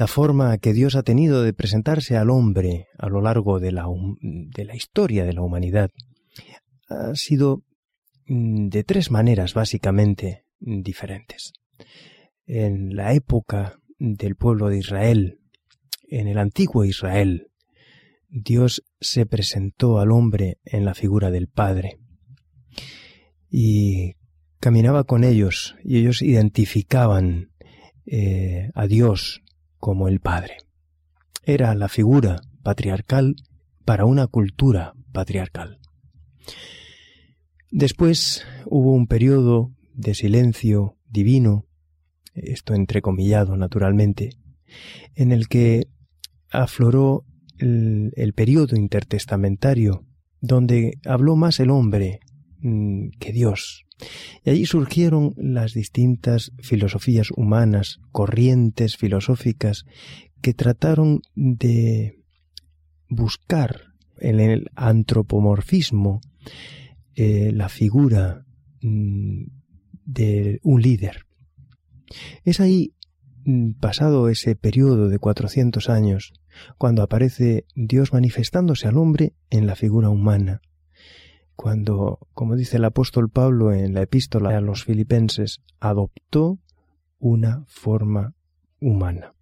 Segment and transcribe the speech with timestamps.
[0.00, 3.84] la forma que Dios ha tenido de presentarse al hombre a lo largo de la,
[4.74, 5.90] historia de la humanidad
[6.88, 7.64] ha sido
[8.26, 11.52] mm, de tres maneras básicamente diferentes.
[12.46, 15.38] En la época del pueblo de Israel,
[16.08, 17.48] en el antiguo Israel,
[18.30, 21.98] Dios se presentó al hombre en la figura del Padre
[23.50, 24.14] y
[24.60, 27.50] caminaba con ellos y ellos identificaban
[28.06, 29.42] eh, a Dios
[29.80, 30.58] como el Padre.
[31.44, 33.34] Era la figura patriarcal
[33.84, 35.80] para una cultura patriarcal.
[37.70, 41.66] Después hubo un periodo de silencio divino,
[42.34, 44.36] esto entrecomillado naturalmente,
[45.14, 45.88] en el que
[46.50, 47.24] afloró
[47.58, 50.04] el, el periodo intertestamentario,
[50.40, 52.20] donde habló más el hombre
[52.62, 53.84] que Dios.
[54.44, 59.84] Y allí surgieron las distintas filosofías humanas, corrientes filosóficas,
[60.40, 62.18] que trataron de
[63.08, 66.20] buscar en el antropomorfismo
[67.14, 68.44] eh, la figura
[68.80, 69.44] mm,
[70.04, 71.26] de un líder.
[72.44, 72.94] Es ahí,
[73.44, 76.32] mm, pasado ese periodo de 400 años,
[76.78, 80.60] cuando aparece Dios manifestándose al hombre en la figura humana,
[81.60, 86.58] cuando, como dice el apóstol Pablo en la epístola a los filipenses, adoptó
[87.18, 88.34] una forma
[88.80, 89.34] humana.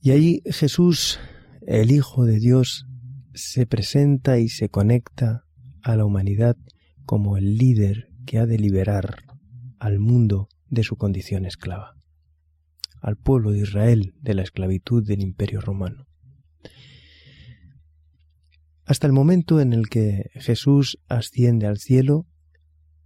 [0.00, 1.20] Y ahí Jesús,
[1.68, 2.88] el Hijo de Dios,
[3.32, 5.44] se presenta y se conecta
[5.84, 6.56] a la humanidad
[7.06, 9.22] como el líder que ha de liberar
[9.78, 11.94] al mundo de su condición esclava,
[13.00, 16.08] al pueblo de Israel de la esclavitud del imperio romano.
[18.84, 22.26] Hasta el momento en el que Jesús asciende al cielo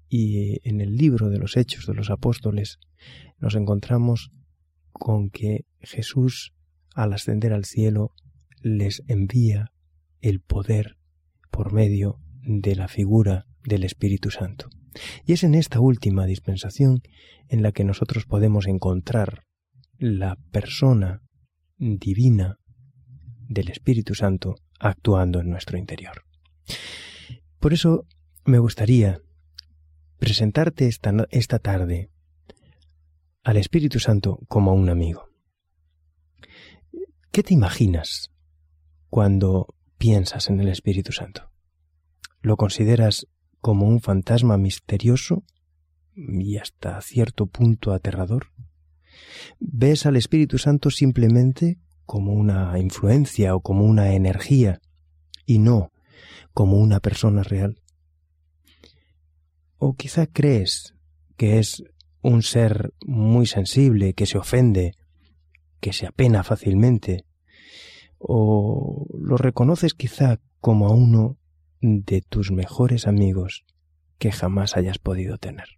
[0.08, 2.78] y en el libro de los Hechos de los Apóstoles
[3.38, 4.30] nos encontramos
[4.92, 6.54] con que Jesús
[6.94, 8.12] al ascender al cielo
[8.62, 9.72] les envía
[10.20, 10.96] el poder
[11.50, 14.70] por medio de la figura del Espíritu Santo.
[15.26, 17.02] Y es en esta última dispensación
[17.48, 19.44] en la que nosotros podemos encontrar
[19.98, 21.20] la persona
[21.76, 22.56] divina
[23.48, 26.24] del Espíritu Santo actuando en nuestro interior.
[27.58, 28.06] Por eso
[28.44, 29.20] me gustaría
[30.18, 32.10] presentarte esta, esta tarde
[33.42, 35.28] al Espíritu Santo como un amigo.
[37.30, 38.30] ¿Qué te imaginas
[39.08, 41.50] cuando piensas en el Espíritu Santo?
[42.40, 43.26] ¿Lo consideras
[43.60, 45.44] como un fantasma misterioso
[46.14, 48.52] y hasta cierto punto aterrador?
[49.58, 54.80] ¿Ves al Espíritu Santo simplemente como una influencia o como una energía
[55.44, 55.92] y no
[56.54, 57.82] como una persona real?
[59.78, 60.94] ¿O quizá crees
[61.36, 61.84] que es
[62.22, 64.94] un ser muy sensible, que se ofende,
[65.80, 67.26] que se apena fácilmente?
[68.18, 71.36] ¿O lo reconoces quizá como a uno
[71.82, 73.66] de tus mejores amigos
[74.18, 75.68] que jamás hayas podido tener?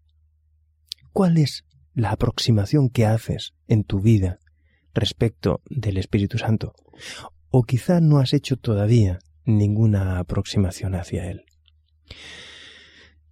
[1.13, 1.65] ¿Cuál es
[1.95, 4.39] la aproximación que haces en tu vida
[4.95, 6.75] respecto del Espíritu Santo?
[7.51, 11.45] O quizá no has hecho todavía ninguna aproximación hacia Él.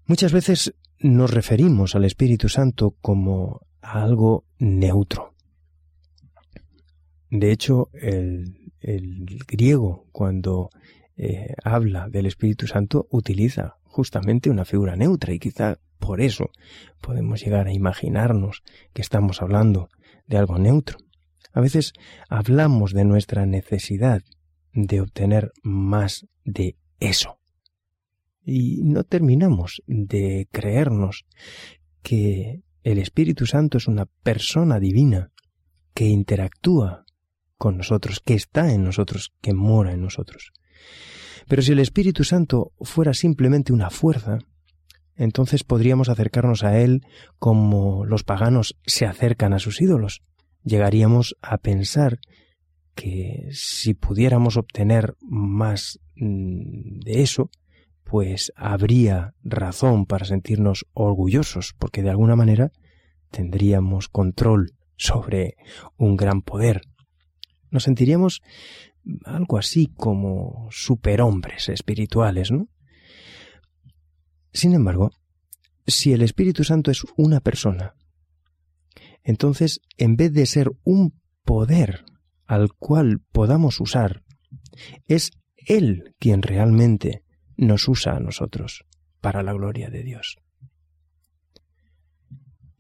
[0.07, 5.35] Muchas veces nos referimos al Espíritu Santo como a algo neutro.
[7.31, 8.57] De hecho, el,
[9.49, 10.71] griego, cuando
[11.17, 16.51] eh, habla del Espíritu Santo, utiliza justamente una figura neutra y quizá por eso
[17.01, 18.63] podemos llegar a imaginarnos
[18.93, 19.89] que estamos hablando
[20.27, 20.99] de algo neutro.
[21.57, 21.95] A veces
[22.29, 24.21] hablamos de nuestra necesidad
[24.75, 27.39] de obtener más de eso.
[28.45, 31.25] Y no terminamos de creernos
[32.03, 35.33] que el Espíritu Santo es una persona divina
[35.95, 37.07] que interactúa
[37.57, 40.53] con nosotros, que está en nosotros, que mora en nosotros.
[41.49, 44.41] Pero si el Espíritu Santo fuera simplemente una fuerza,
[45.15, 47.07] entonces podríamos acercarnos a Él
[47.39, 50.21] como los paganos se acercan a sus ídolos,
[50.67, 52.19] llegaríamos a pensar
[52.95, 57.51] que si pudiéramos obtener más mm, de eso,
[58.05, 62.73] pues habría razón para sentirnos orgullosos, porque de alguna manera
[63.31, 65.57] tendríamos control sobre
[65.97, 66.83] un gran poder.
[67.71, 68.43] Nos sentiríamos
[69.25, 72.69] algo así como superhombres espirituales, ¿no?
[74.53, 75.11] Sin embargo,
[75.87, 77.95] si el Espíritu Santo es una persona,
[79.27, 82.05] entonces, en vez de ser un poder
[82.47, 84.23] al cual podamos usar,
[85.07, 87.25] es Él quien realmente
[87.57, 88.85] nos usa a nosotros
[89.21, 90.37] para la gloria de Dios.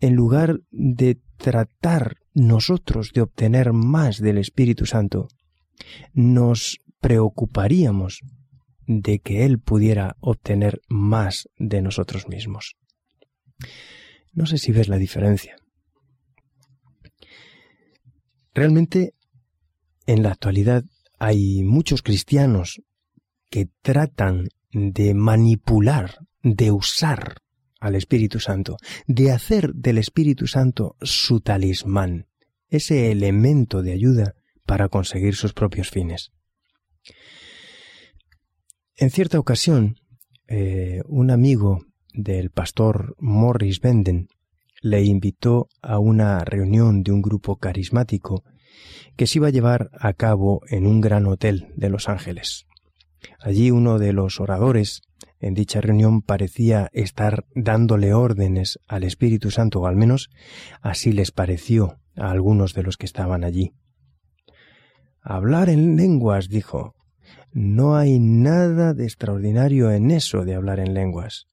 [0.01, 5.29] en lugar de tratar nosotros de obtener más del Espíritu Santo,
[6.13, 8.21] nos preocuparíamos
[8.87, 12.77] de que Él pudiera obtener más de nosotros mismos.
[14.33, 15.57] No sé si ves la diferencia.
[18.56, 19.12] Realmente,
[20.06, 20.82] en la actualidad
[21.19, 22.81] hay muchos cristianos
[23.50, 27.43] que tratan de manipular, de usar
[27.81, 32.29] al Espíritu Santo, de hacer del Espíritu Santo su talismán,
[32.70, 36.32] ese elemento de ayuda para conseguir sus propios fines.
[38.97, 39.97] En cierta ocasión,
[40.49, 44.29] eh, un amigo del pastor Morris Benden
[44.87, 48.44] le invitó a una reunión de un grupo carismático
[49.17, 52.67] que se iba a llevar a cabo en un gran hotel de Los Ángeles.
[53.41, 55.03] Allí uno de los oradores
[55.41, 60.31] en dicha reunión parecía estar dándole órdenes al Espíritu Santo, o al menos
[60.81, 63.73] así les pareció a algunos de los que estaban allí.
[65.21, 66.94] Hablar en lenguas, dijo.
[67.50, 71.47] No hay nada de extraordinario en eso de hablar en lenguas.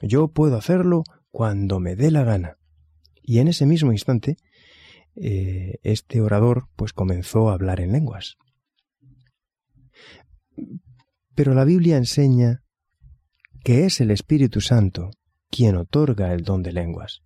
[0.00, 1.02] Yo puedo hacerlo
[1.34, 2.58] cuando me dé la gana.
[3.20, 4.36] Y en ese mismo instante,
[5.16, 8.36] eh, este orador pues comenzó a hablar en lenguas.
[11.34, 12.62] Pero la Biblia enseña
[13.64, 15.10] que es el Espíritu Santo
[15.50, 17.22] quien otorga el don de lenguas.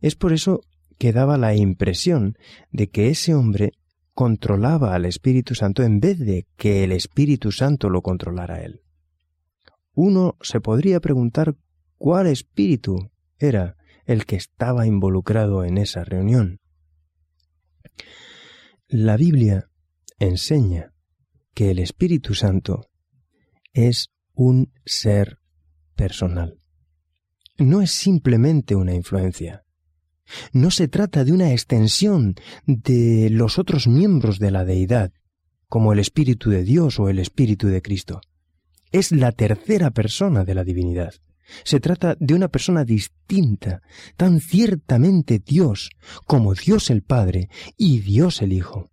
[0.00, 0.62] Es por eso
[0.96, 2.38] que daba la impresión
[2.70, 3.72] de que ese hombre
[4.14, 8.80] controlaba al Espíritu Santo en vez de que el Espíritu Santo lo controlara él.
[9.92, 11.54] Uno se podría preguntar
[11.98, 16.60] cuál espíritu era el que estaba involucrado en esa reunión.
[18.88, 19.68] La Biblia
[20.18, 20.92] enseña
[21.54, 22.88] que el Espíritu Santo
[23.72, 25.38] es un ser
[25.96, 26.60] personal.
[27.58, 29.64] No es simplemente una influencia.
[30.52, 32.34] No se trata de una extensión
[32.66, 35.12] de los otros miembros de la deidad,
[35.68, 38.20] como el Espíritu de Dios o el Espíritu de Cristo.
[38.92, 41.14] Es la tercera persona de la divinidad.
[41.64, 43.82] Se trata de una persona distinta,
[44.16, 45.90] tan ciertamente Dios
[46.26, 48.90] como Dios el Padre y Dios el Hijo.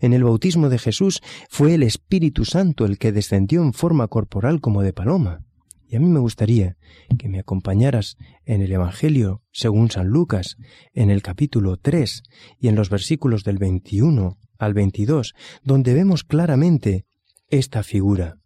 [0.00, 4.60] En el bautismo de Jesús fue el Espíritu Santo el que descendió en forma corporal
[4.60, 5.44] como de paloma.
[5.88, 6.76] Y a mí me gustaría
[7.18, 8.16] que me acompañaras
[8.46, 10.56] en el Evangelio según San Lucas,
[10.94, 12.22] en el capítulo 3
[12.58, 17.04] y en los versículos del 21 al 22, donde vemos claramente
[17.48, 18.38] esta figura.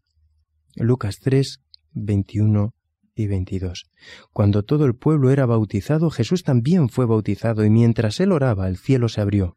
[0.74, 1.60] Lucas 3,
[1.92, 2.74] 21
[3.16, 3.86] y 22.
[4.32, 8.76] Cuando todo el pueblo era bautizado, Jesús también fue bautizado, y mientras él oraba, el
[8.76, 9.56] cielo se abrió,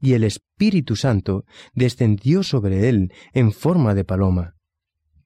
[0.00, 4.56] y el Espíritu Santo descendió sobre él en forma de paloma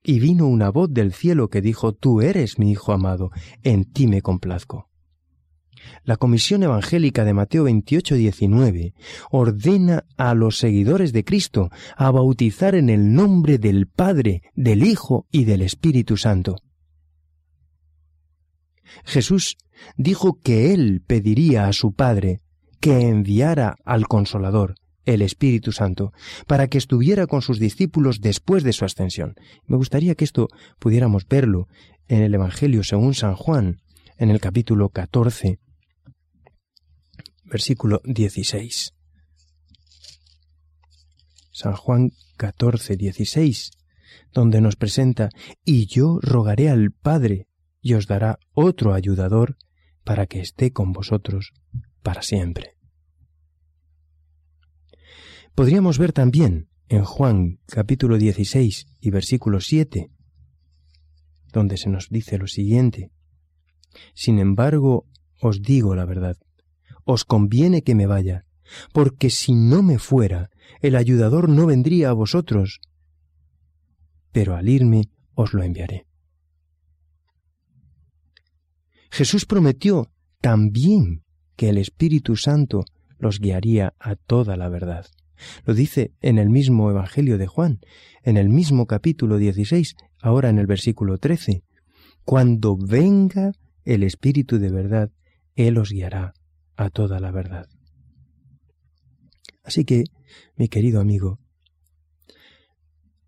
[0.05, 3.31] y vino una voz del cielo que dijo, Tú eres mi Hijo amado,
[3.63, 4.89] en ti me complazco.
[6.03, 8.93] La Comisión Evangélica de Mateo 28, 19
[9.31, 15.27] ordena a los seguidores de Cristo a bautizar en el nombre del Padre, del Hijo
[15.31, 16.57] y del Espíritu Santo.
[19.03, 19.57] Jesús
[19.97, 22.41] dijo que Él pediría a su Padre
[22.79, 26.13] que enviara al Consolador, el Espíritu Santo,
[26.47, 29.35] para que estuviera con sus discípulos después de su ascensión.
[29.65, 30.47] Me gustaría que esto
[30.79, 31.67] pudiéramos verlo
[32.07, 33.81] en el Evangelio según San Juan,
[34.17, 35.59] en el capítulo 14,
[37.45, 38.93] versículo 16.
[41.51, 43.71] San Juan 14, 16,
[44.33, 45.29] donde nos presenta,
[45.63, 47.47] y yo rogaré al Padre,
[47.85, 49.57] y os dará otro ayudador,
[50.03, 51.53] para que esté con vosotros
[52.01, 52.75] para siempre.
[55.53, 60.09] Podríamos ver también en Juan capítulo 16 y versículo 7,
[61.53, 63.11] donde se nos dice lo siguiente.
[64.15, 65.05] Sin embargo,
[65.39, 66.37] os digo la verdad,
[67.03, 68.45] os conviene que me vaya,
[68.93, 70.49] porque si no me fuera,
[70.81, 72.81] el ayudador no vendría a vosotros,
[74.31, 76.07] pero al irme os lo enviaré.
[79.15, 81.23] Jesús prometió también
[81.55, 82.83] que el Espíritu Santo
[83.17, 85.05] los guiaría a toda la verdad.
[85.63, 87.79] Lo dice en el mismo Evangelio de Juan,
[88.23, 91.63] en el mismo capítulo 16, ahora en el versículo 13.
[92.25, 93.53] Cuando venga
[93.85, 95.11] el Espíritu de verdad,
[95.55, 96.33] Él os guiará
[96.75, 97.69] a toda la verdad.
[99.63, 100.03] Así que,
[100.57, 101.39] mi querido amigo,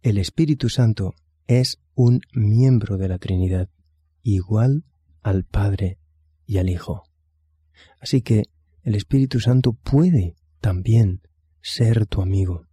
[0.02, 1.14] el Espíritu Santo
[1.48, 3.70] es un miembro de la Trinidad,
[4.22, 4.84] igual
[5.28, 6.00] al Padre
[6.46, 7.04] y al Hijo.
[8.00, 8.44] Así que
[8.84, 11.22] el Espíritu Santo puede también
[11.62, 12.66] ser tu amigo.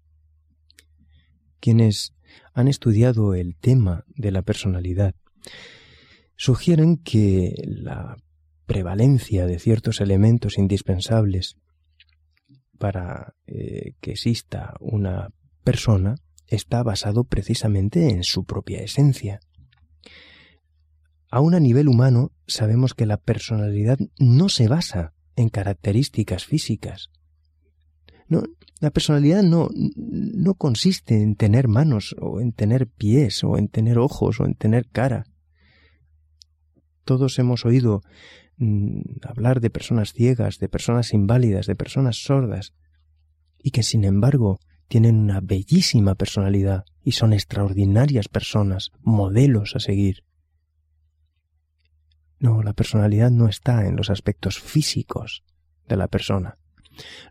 [1.59, 2.15] Quienes
[2.53, 5.17] han estudiado el tema de la personalidad
[6.37, 8.17] sugieren que la
[8.67, 11.57] prevalencia de ciertos elementos indispensables
[12.79, 15.31] para eh, que exista una
[15.65, 16.15] persona
[16.47, 19.41] está basado precisamente en su propia esencia.
[21.35, 27.11] Aún a nivel humano sabemos que la personalidad no se basa en características físicas.
[28.29, 28.45] No,
[28.79, 33.99] la personalidad no, no consiste en tener manos o en tener pies o en tener
[33.99, 35.25] ojos o en tener cara.
[37.05, 38.03] Todos hemos oído
[38.59, 42.75] mm, hablar de personas ciegas, de personas inválidas, de personas sordas,
[43.59, 50.23] y que sin embargo tienen una bellísima personalidad y son extraordinarias personas, modelos a seguir.
[52.45, 55.45] No, la personalidad no está en los aspectos físicos
[55.89, 56.59] de la persona.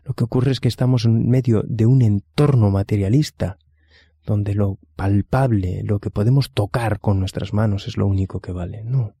[0.02, 3.56] Lo que ocurre es que estamos en medio de un entorno materialista,
[4.26, 8.82] donde lo palpable, lo que podemos tocar con nuestras manos es lo único que vale.
[8.82, 9.14] No.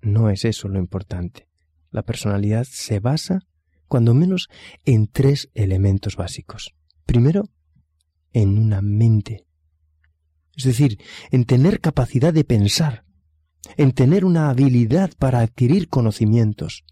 [0.00, 1.46] No es eso lo importante.
[1.90, 3.40] La personalidad se basa,
[3.86, 4.48] cuando menos,
[4.86, 6.74] en tres elementos básicos.
[7.04, 7.50] Primero,
[8.32, 9.44] en una mente.
[10.56, 13.04] Es decir, en tener capacidad de pensar,
[13.76, 16.84] en tener una habilidad para adquirir conocimientos,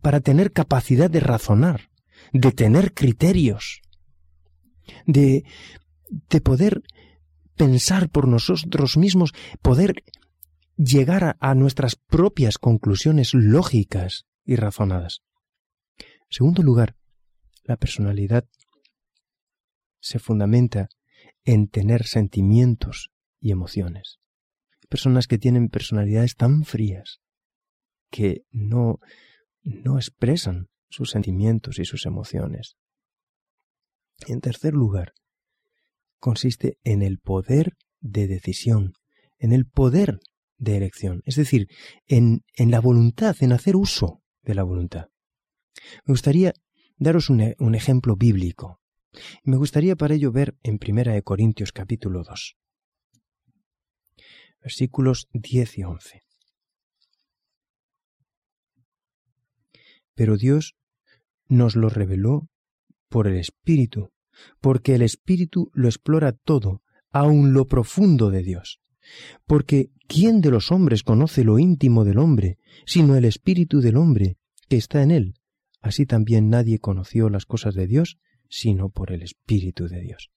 [0.00, 1.90] para tener capacidad de razonar,
[2.32, 3.82] de tener criterios,
[5.06, 5.44] de,
[6.28, 6.82] de poder
[7.56, 10.02] pensar por nosotros mismos, poder
[10.76, 15.22] llegar a, a, nuestras propias conclusiones lógicas y razonadas.
[15.98, 16.96] En segundo lugar,
[17.64, 18.46] la personalidad
[20.00, 20.88] se fundamenta
[21.44, 23.10] en tener sentimientos
[23.40, 24.21] y emociones.
[24.92, 27.22] Personas que tienen personalidades tan frías
[28.10, 28.98] que no
[29.62, 32.76] no expresan sus sentimientos y sus emociones.
[34.26, 35.14] Y en tercer lugar,
[36.18, 38.92] consiste en el poder de decisión,
[39.38, 40.18] en el poder
[40.58, 41.68] de elección, es decir,
[42.06, 45.06] en, en la voluntad, en hacer uso de la voluntad.
[46.04, 46.52] Me gustaría
[46.98, 47.40] daros un,
[47.74, 48.78] ejemplo bíblico.
[49.42, 52.56] Me gustaría para ello ver en Primera de Corintios capítulo 2,
[54.62, 56.22] versículos 10 y 11.
[60.14, 60.76] Pero Dios
[61.48, 62.48] nos lo reveló
[63.08, 64.12] por el Espíritu,
[64.60, 68.80] porque el Espíritu lo explora todo, aun lo profundo de Dios.
[69.46, 74.36] Porque ¿quién de los hombres conoce lo íntimo del hombre, sino el Espíritu del hombre
[74.68, 75.34] que está en él?
[75.80, 80.30] Así también nadie conoció las cosas de Dios, sino por el Espíritu de Dios.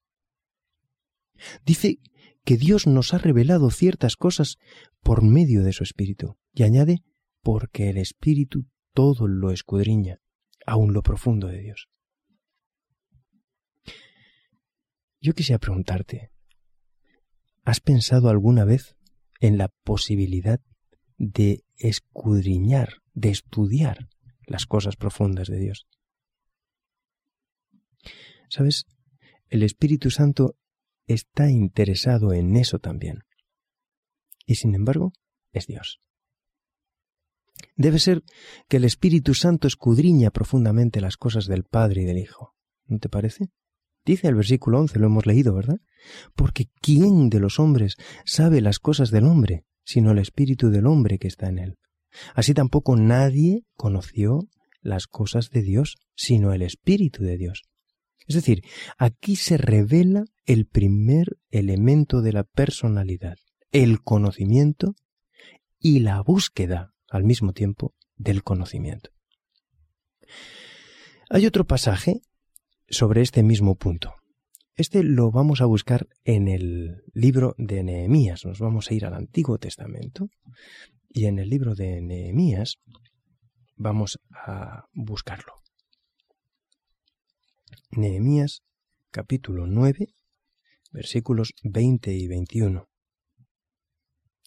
[1.66, 2.00] Dice
[2.46, 4.58] que Dios nos ha revelado ciertas cosas
[5.02, 7.04] por medio de su Espíritu, y añade,
[7.42, 10.22] porque el Espíritu todo lo escudriña,
[10.66, 11.90] aun lo profundo de Dios.
[15.20, 16.32] Yo quisiera preguntarte,
[17.64, 18.96] ¿has pensado alguna vez
[19.40, 20.62] en la posibilidad
[21.18, 24.08] de escudriñar, de estudiar
[24.46, 25.88] las cosas profundas de Dios?
[28.50, 28.86] ¿Sabes?
[29.50, 30.56] El Espíritu Santo
[31.08, 33.20] está interesado en eso también.
[34.46, 35.14] Y sin embargo,
[35.52, 36.00] es Dios.
[37.76, 38.24] Debe ser
[38.68, 42.54] que el Espíritu Santo escudriña profundamente las cosas del Padre y del Hijo.
[42.86, 43.50] ¿No te parece?
[44.06, 45.80] Dice el versículo 11, lo hemos leído, ¿verdad?
[46.36, 51.18] Porque ¿quién de los hombres sabe las cosas del hombre, sino el Espíritu del hombre
[51.18, 51.78] que está en él?
[52.34, 54.48] Así tampoco nadie conoció
[54.82, 57.64] las cosas de Dios, sino el Espíritu de Dios.
[58.28, 58.64] Es decir,
[58.98, 63.38] aquí se revela el primer elemento de la personalidad,
[63.72, 64.96] el conocimiento
[65.80, 69.12] y la búsqueda al mismo tiempo del conocimiento.
[71.30, 72.22] Hay otro pasaje
[72.90, 74.14] sobre este mismo punto.
[74.76, 78.46] Este lo vamos a buscar en el libro de Nehemías.
[78.46, 80.30] Nos vamos a ir al Antiguo Testamento
[81.10, 82.78] y en el libro de Nehemías
[83.76, 85.54] vamos a buscarlo.
[87.92, 88.64] Nehemías
[89.12, 90.16] capítulo 9
[90.96, 92.90] versículos 20 y 21.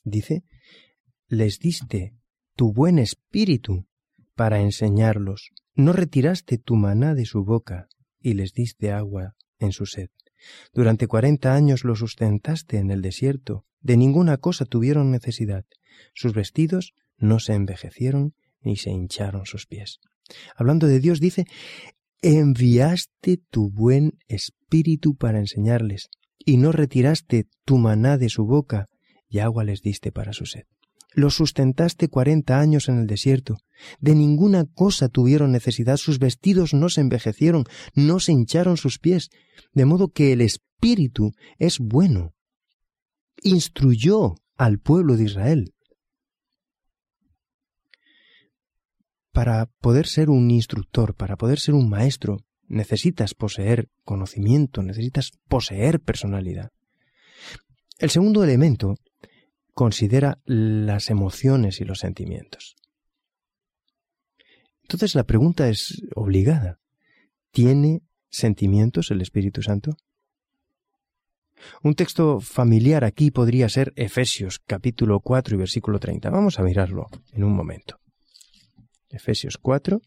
[0.03, 0.45] Dice,
[1.29, 2.15] les diste
[2.57, 3.87] tu buen espíritu
[4.35, 5.51] para enseñarlos.
[5.75, 7.89] No retiraste tu maná de su boca
[8.21, 10.09] y les diste agua en su sed.
[10.73, 13.67] Durante cuarenta años los sustentaste en el desierto.
[13.81, 15.67] De ninguna cosa tuvieron necesidad.
[16.15, 20.01] Sus vestidos no se envejecieron ni se hincharon sus pies.
[20.57, 21.47] Hablando de Dios dice,
[22.23, 26.09] enviaste tu buen espíritu para enseñarles,
[26.39, 28.87] y no retiraste tu maná de su boca,
[29.29, 30.65] y agua les diste para su sed.
[31.15, 33.57] Los sustentaste cuarenta años en el desierto.
[33.99, 39.31] De ninguna cosa tuvieron necesidad, sus vestidos no se envejecieron, no se hincharon sus pies,
[39.73, 42.35] de modo que el Espíritu es bueno.
[43.43, 45.75] Instruyó al pueblo de Israel.
[49.39, 56.01] Para poder ser un instructor, para poder ser un maestro, necesitas poseer conocimiento, necesitas poseer
[56.01, 56.73] personalidad.
[57.99, 58.97] El segundo elemento
[59.75, 62.75] considera las emociones y los sentimientos.
[64.83, 66.81] Entonces la pregunta es obligada.
[67.53, 69.93] ¿Tiene sentimientos el Espíritu Santo?
[71.85, 76.29] Un texto familiar aquí podría ser Efesios capítulo 4 y versículo 30.
[76.29, 78.01] Vamos a mirarlo en un momento.
[79.11, 80.01] Efesios 4.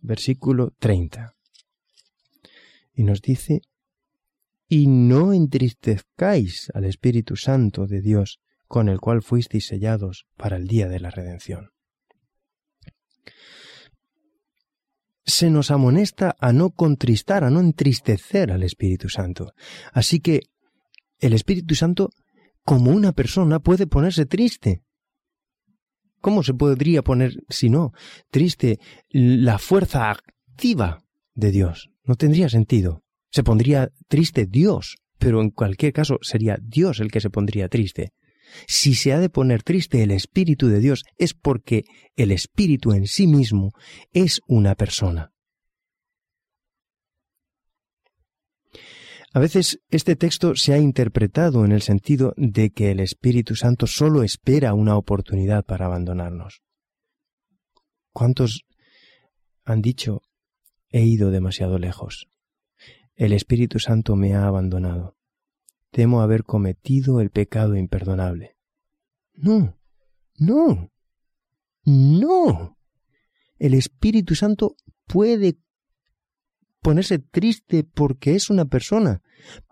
[0.00, 1.34] Versículo 30.
[2.94, 3.62] Y nos dice,
[4.68, 10.66] y no entristezcáis al Espíritu Santo de Dios, con el cual fuisteis sellados para el
[10.66, 11.72] día de la redención.
[15.26, 19.52] Se nos amonesta a no contristar, a no entristecer al Espíritu Santo.
[19.92, 20.40] Así que
[21.18, 22.10] el Espíritu Santo,
[22.64, 24.82] como una persona, puede ponerse triste.
[26.20, 27.92] ¿Cómo se podría poner, si no,
[28.30, 28.78] triste
[29.10, 31.02] la fuerza activa
[31.34, 31.90] de Dios?
[32.04, 33.02] No tendría sentido
[33.32, 38.10] se pondría triste Dios, pero en cualquier caso sería Dios el que se pondría triste.
[38.66, 43.06] Si se ha de poner triste el Espíritu de Dios es porque el Espíritu en
[43.06, 43.70] sí mismo
[44.12, 45.32] es una persona.
[49.34, 53.86] A veces este texto se ha interpretado en el sentido de que el Espíritu Santo
[53.86, 56.62] solo espera una oportunidad para abandonarnos.
[58.12, 58.66] ¿Cuántos
[59.64, 60.20] han dicho
[60.90, 62.28] he ido demasiado lejos?
[63.14, 65.16] El Espíritu Santo me ha abandonado.
[65.90, 68.56] Temo haber cometido el pecado imperdonable.
[69.32, 69.78] No,
[70.36, 70.90] no,
[71.84, 72.76] no.
[73.58, 75.56] El Espíritu Santo puede
[76.82, 79.22] ponerse triste porque es una persona,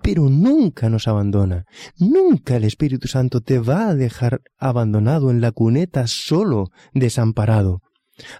[0.02, 1.66] pero nunca nos abandona.
[1.98, 7.82] Nunca el Espíritu Santo te va a dejar abandonado en la cuneta solo, desamparado.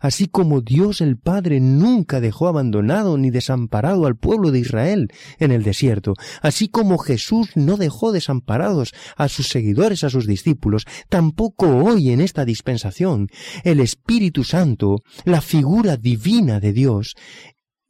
[0.01, 5.53] Así como Dios el Padre nunca dejó abandonado ni desamparado al pueblo de Israel en
[5.53, 11.77] el desierto, así como Jesús no dejó desamparados a sus seguidores, a sus discípulos, tampoco
[11.77, 13.29] hoy en esta dispensación
[13.65, 17.17] el Espíritu Santo, la figura divina de Dios,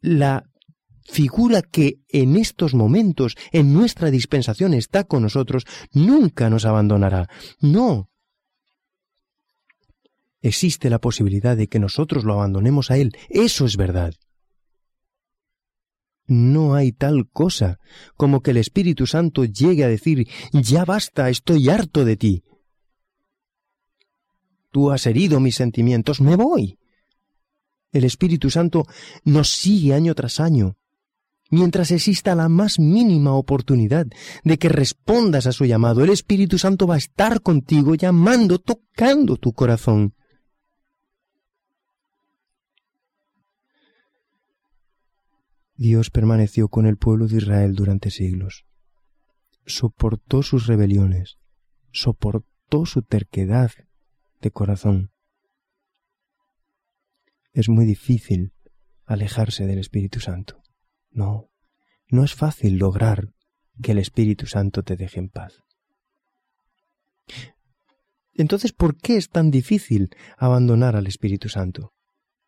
[0.00, 0.49] la
[1.10, 7.28] figura que en estos momentos en nuestra dispensación está con nosotros, nunca nos abandonará.
[7.60, 8.10] No,
[10.40, 13.12] existe la posibilidad de que nosotros lo abandonemos a Él.
[13.28, 14.14] Eso es verdad.
[16.26, 17.78] No hay tal cosa
[18.16, 22.44] como que el Espíritu Santo llegue a decir, ya basta, estoy harto de ti.
[24.70, 26.78] Tú has herido mis sentimientos, me voy.
[27.90, 28.84] El Espíritu Santo
[29.24, 30.76] nos sigue año tras año,
[31.50, 34.06] mientras exista la más mínima oportunidad
[34.44, 36.02] de que respondas a su llamado.
[36.02, 40.14] El Espíritu Santo va a estar contigo llamando, tocando tu corazón.
[45.74, 48.66] Dios permaneció con el pueblo de Israel durante siglos.
[49.66, 51.38] Soportó sus rebeliones,
[51.90, 53.70] soportó su terquedad
[54.40, 55.10] de corazón.
[57.52, 58.52] Es muy difícil
[59.06, 60.59] alejarse del Espíritu Santo.
[61.10, 61.50] No,
[62.08, 63.32] no es fácil lograr
[63.82, 65.62] que el Espíritu Santo te deje en paz.
[68.34, 71.92] Entonces, ¿por qué es tan difícil abandonar al Espíritu Santo?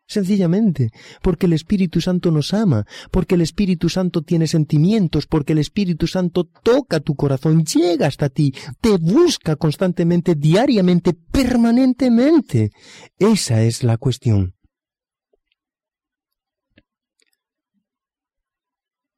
[0.06, 0.90] Sencillamente,
[1.22, 6.06] porque el Espíritu Santo nos ama, porque el Espíritu Santo tiene sentimientos, porque el Espíritu
[6.06, 12.72] Santo toca tu corazón, llega hasta ti, te busca constantemente, diariamente, permanentemente.
[13.18, 14.54] Esa es la cuestión.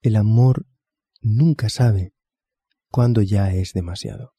[0.04, 0.66] El amor
[1.22, 2.12] nunca sabe
[2.90, 4.34] cuándo ya es demasiado.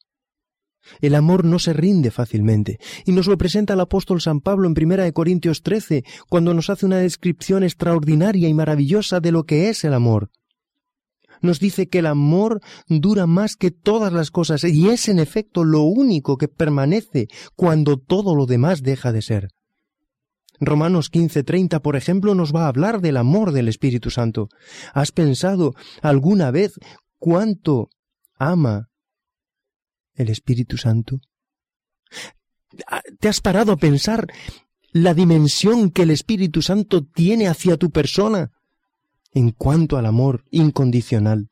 [1.01, 4.75] El amor no se rinde fácilmente, y nos lo presenta el apóstol San Pablo en
[4.79, 9.83] 1 Corintios 13, cuando nos hace una descripción extraordinaria y maravillosa de lo que es
[9.83, 10.29] el amor.
[11.41, 15.63] Nos dice que el amor dura más que todas las cosas, y es en efecto
[15.63, 19.47] lo único que permanece cuando todo lo demás deja de ser.
[20.59, 24.49] Romanos 15:30, por ejemplo, nos va a hablar del amor del Espíritu Santo.
[24.93, 26.73] ¿Has pensado alguna vez
[27.19, 27.89] cuánto
[28.37, 28.89] ama
[30.13, 31.19] el Espíritu Santo?
[33.19, 34.27] ¿Te has parado a pensar
[34.91, 38.51] la dimensión que el Espíritu Santo tiene hacia tu persona
[39.33, 41.49] en cuanto al amor incondicional?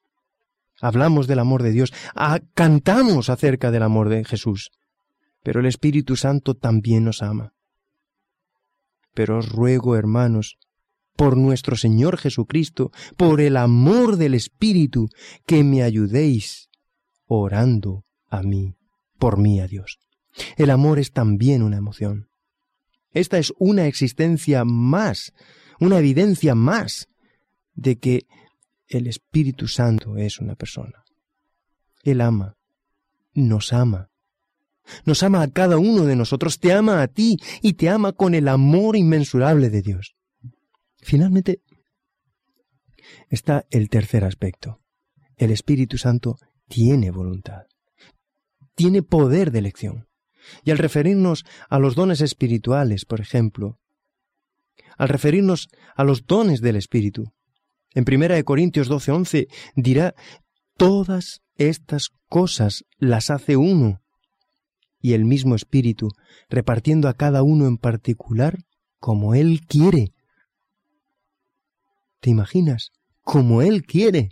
[0.82, 4.72] Hablamos del amor de Dios, ah, cantamos acerca del amor de Jesús,
[5.42, 7.53] pero el Espíritu Santo también nos ama.
[9.14, 10.58] Pero os ruego, hermanos,
[11.16, 15.10] por nuestro Señor Jesucristo, por el amor del Espíritu,
[15.46, 16.70] que me ayudéis
[17.28, 18.76] orando a mí
[19.24, 20.00] por mí a Dios.
[20.58, 22.28] El amor es también una emoción.
[23.12, 25.32] Esta es una existencia más,
[25.80, 27.08] una evidencia más
[27.74, 28.26] de que
[28.90, 31.06] el Espíritu Santo es una persona.
[32.04, 32.58] Él ama,
[33.34, 34.10] nos ama.
[35.06, 38.36] Nos ama a cada uno de nosotros, te ama a ti y te ama con
[38.36, 40.16] el amor inmensurable de Dios.
[40.98, 41.62] Finalmente,
[43.30, 44.82] está el tercer aspecto.
[45.38, 47.64] El Espíritu Santo tiene voluntad,
[48.76, 50.08] tiene poder de elección.
[50.64, 53.80] Y al referirnos a los dones espirituales, por ejemplo,
[54.98, 57.34] al referirnos a los dones del Espíritu,
[57.94, 60.16] en 1 Corintios 12:11 dirá,
[60.78, 64.03] todas estas cosas las hace uno,
[65.04, 66.10] y el mismo Espíritu,
[66.50, 68.60] repartiendo a cada uno en particular
[69.00, 70.14] como Él quiere.
[72.22, 72.92] ¿Te imaginas?
[73.22, 74.30] Como Él quiere.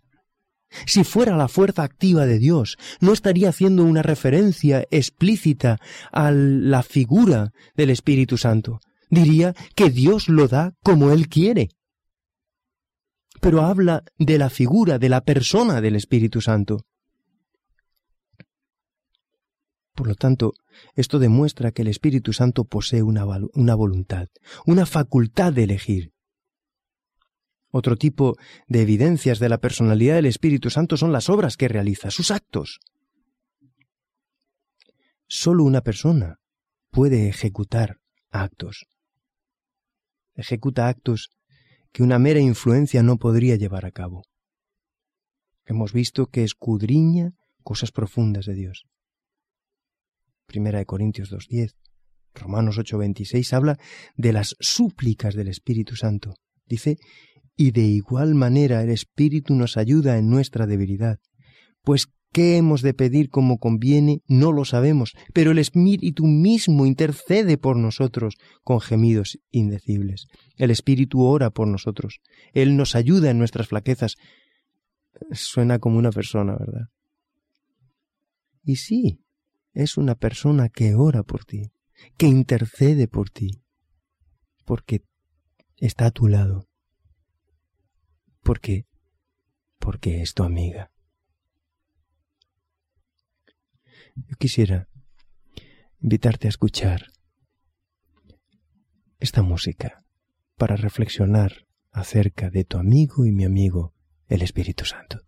[0.86, 5.78] Si fuera la fuerza activa de Dios, no estaría haciendo una referencia explícita
[6.10, 8.80] a la figura del Espíritu Santo.
[9.10, 11.72] Diría que Dios lo da como Él quiere.
[13.42, 16.86] Pero habla de la figura, de la persona del Espíritu Santo.
[20.02, 20.54] Por lo tanto,
[20.96, 24.30] esto demuestra que el Espíritu Santo posee una, voluntad,
[24.66, 26.12] una facultad de elegir.
[27.70, 28.36] Otro tipo
[28.68, 32.80] de evidencias de la personalidad del Espíritu Santo son las obras que realiza, sus actos.
[35.28, 36.40] Solo una persona
[36.90, 38.00] puede ejecutar
[38.32, 38.88] actos.
[40.34, 41.30] Ejecuta actos
[41.92, 44.24] que una mera influencia no podría llevar a cabo.
[45.66, 48.88] Hemos visto que escudriña cosas profundas de Dios.
[50.52, 51.76] Primera de Corintios 2.10,
[52.34, 53.78] Romanos 8.26 habla
[54.18, 56.34] de las súplicas del Espíritu Santo.
[56.66, 56.98] Dice,
[57.56, 61.20] y de igual manera el Espíritu nos ayuda en nuestra debilidad.
[61.84, 67.58] Pues qué hemos de pedir como conviene no lo sabemos, pero el Espíritu mismo intercede
[67.58, 70.28] por nosotros con gemidos indecibles.
[70.58, 72.20] El Espíritu ora por nosotros.
[72.52, 74.18] Él nos ayuda en nuestras flaquezas.
[75.32, 76.90] Suena como una persona, ¿verdad?
[78.66, 79.22] Y sí,
[79.74, 81.72] es una persona que ora por ti,
[82.18, 83.64] que intercede por ti,
[84.66, 85.04] porque
[85.78, 86.72] está a tu lado
[88.44, 88.88] ¿Por qué?
[89.78, 90.92] Porque es tu amiga.
[94.16, 94.88] Yo quisiera
[96.00, 97.08] invitarte a escuchar
[99.20, 100.04] esta música
[100.58, 103.94] para reflexionar acerca de tu amigo y mi amigo,
[104.28, 105.20] el Espíritu Santo.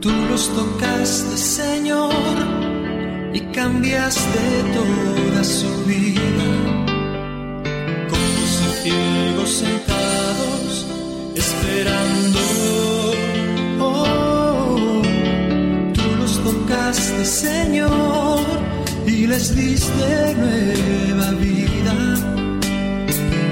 [0.00, 2.66] Tú los tocaste, Señor
[3.36, 6.48] y cambiaste toda su vida.
[8.10, 10.86] Como si ciegos sentados
[11.34, 12.38] esperando.
[13.80, 15.02] Oh,
[15.92, 18.40] tú los tocaste, Señor,
[19.06, 21.94] y les diste nueva vida.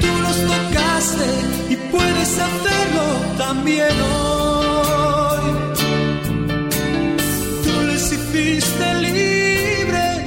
[0.01, 1.29] Tú los tocaste
[1.69, 3.05] y puedes hacerlo
[3.37, 4.44] también hoy.
[8.45, 10.27] Les hiciste libre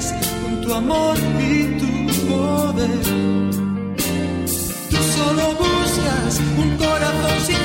[0.61, 1.91] tu amor y tu
[2.27, 3.03] poder.
[4.89, 7.56] Tú solo buscas un corazón sincero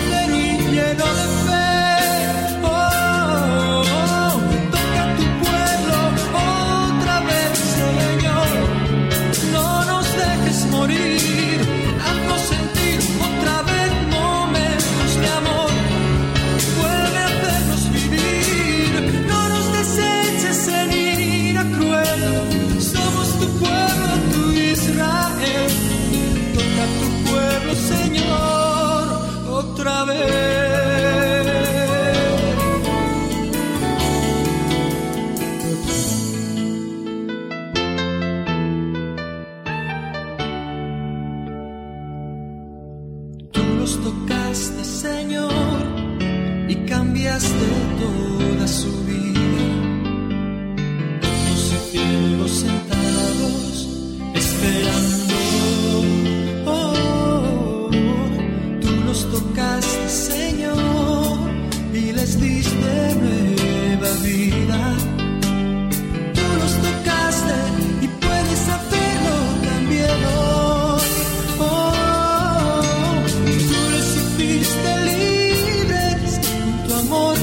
[77.03, 77.37] amor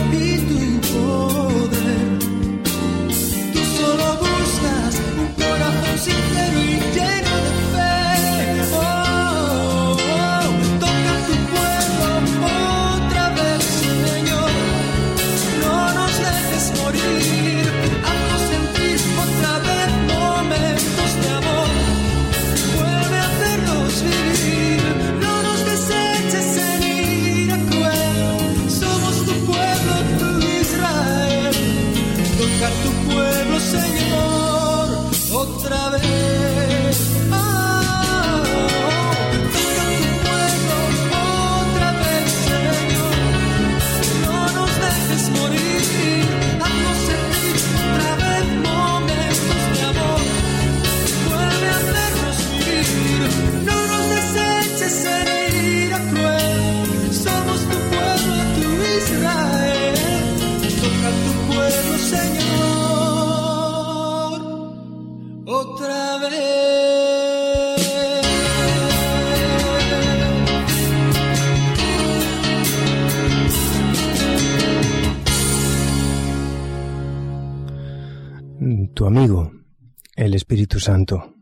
[80.89, 81.36] Santo,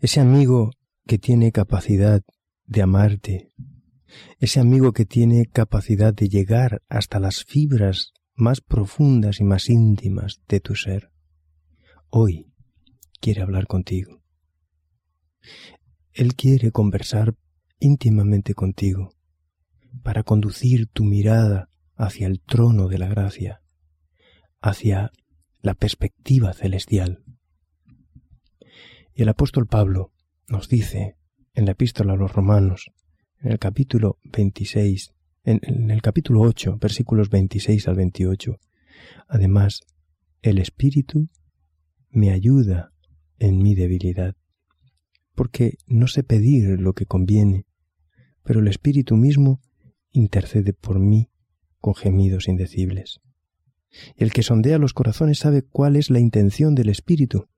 [0.00, 0.72] ese amigo
[1.06, 2.20] que tiene capacidad
[2.66, 3.52] de amarte,
[4.40, 10.40] ese amigo que tiene capacidad de llegar hasta las fibras más profundas y más íntimas
[10.48, 11.12] de tu ser,
[12.10, 12.52] hoy
[13.20, 14.20] quiere hablar contigo.
[16.12, 17.36] Él quiere conversar
[17.78, 19.14] íntimamente contigo
[20.02, 23.62] para conducir tu mirada hacia el trono de la gracia,
[24.60, 25.12] hacia
[25.60, 27.22] la perspectiva celestial.
[29.18, 30.12] Y el apóstol Pablo
[30.46, 31.16] nos dice
[31.52, 32.92] en la epístola a los romanos,
[33.40, 38.60] en el capítulo 26, en, el capítulo 8, versículos 26 al 28,
[39.26, 39.80] además,
[40.40, 41.28] el Espíritu
[42.10, 42.92] me ayuda
[43.40, 44.36] en mi debilidad,
[45.34, 47.66] porque no sé pedir lo que conviene,
[48.44, 49.60] pero el Espíritu mismo
[50.12, 51.28] intercede por mí
[51.80, 53.18] con gemidos indecibles.
[54.14, 57.48] El que sondea los corazones sabe cuál es la intención del Espíritu,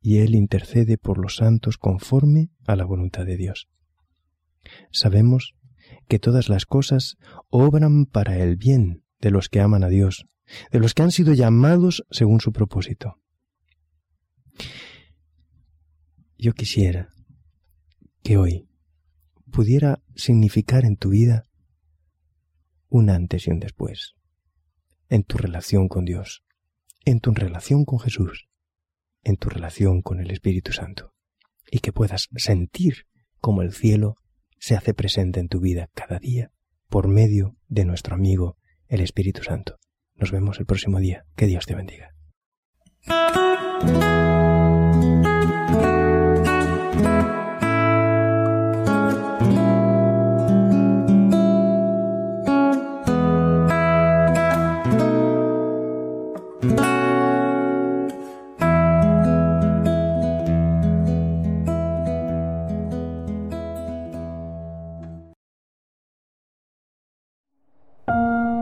[0.00, 3.68] y Él intercede por los santos conforme a la voluntad de Dios.
[4.90, 5.54] Sabemos
[6.08, 7.16] que todas las cosas
[7.48, 10.26] obran para el bien de los que aman a Dios,
[10.70, 13.20] de los que han sido llamados según su propósito.
[16.38, 17.12] Yo quisiera
[18.22, 18.68] que hoy
[19.50, 21.46] pudiera significar en tu vida
[22.88, 24.14] un antes y un después
[25.10, 26.44] en tu relación con Dios,
[27.04, 28.48] en tu relación con Jesús,
[29.22, 31.14] en tu relación con el Espíritu Santo,
[31.70, 33.06] y que puedas sentir
[33.38, 34.16] cómo el cielo
[34.58, 36.52] se hace presente en tu vida cada día
[36.88, 38.56] por medio de nuestro amigo,
[38.88, 39.78] el Espíritu Santo.
[40.16, 41.24] Nos vemos el próximo día.
[41.36, 42.10] Que Dios te bendiga.